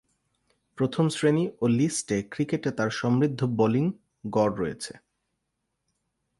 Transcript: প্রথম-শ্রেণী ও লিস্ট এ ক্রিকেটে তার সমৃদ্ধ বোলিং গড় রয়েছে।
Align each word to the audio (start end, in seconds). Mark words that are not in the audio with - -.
প্রথম-শ্রেণী 0.77 1.45
ও 1.61 1.65
লিস্ট 1.67 2.11
এ 2.11 2.19
ক্রিকেটে 2.31 2.71
তার 2.71 2.89
সমৃদ্ধ 2.89 3.43
বোলিং 3.43 3.85
গড় 4.29 4.53
রয়েছে। 4.57 4.93